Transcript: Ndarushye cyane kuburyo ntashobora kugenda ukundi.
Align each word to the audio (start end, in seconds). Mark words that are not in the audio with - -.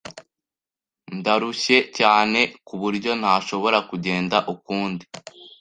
Ndarushye 1.17 1.77
cyane 1.97 2.39
kuburyo 2.67 3.11
ntashobora 3.19 3.77
kugenda 3.89 4.37
ukundi. 4.53 5.05